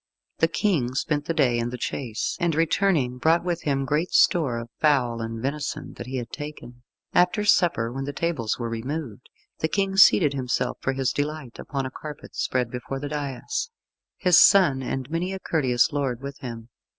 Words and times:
The 0.39 0.47
King 0.47 0.95
spent 0.95 1.25
the 1.25 1.33
day 1.35 1.59
in 1.59 1.69
the 1.69 1.77
chase, 1.77 2.35
and 2.39 2.55
returning, 2.55 3.19
brought 3.19 3.43
with 3.43 3.61
him 3.61 3.85
great 3.85 4.09
store 4.15 4.57
of 4.57 4.71
fowl 4.79 5.21
and 5.21 5.39
venison 5.39 5.93
that 5.93 6.07
he 6.07 6.15
had 6.17 6.31
taken. 6.31 6.81
After 7.13 7.45
supper, 7.45 7.91
when 7.93 8.05
the 8.05 8.11
tables 8.11 8.57
were 8.57 8.67
removed, 8.67 9.29
the 9.59 9.67
King 9.67 9.97
seated 9.97 10.33
himself 10.33 10.79
for 10.81 10.93
his 10.93 11.13
delight 11.13 11.59
upon 11.59 11.85
a 11.85 11.91
carpet 11.91 12.35
spread 12.35 12.71
before 12.71 12.99
the 12.99 13.09
dais, 13.09 13.69
his 14.17 14.39
son 14.39 14.81
and 14.81 15.07
many 15.11 15.33
a 15.33 15.39
courteous 15.39 15.91
lord 15.93 16.19
with 16.19 16.39
him. 16.39 16.69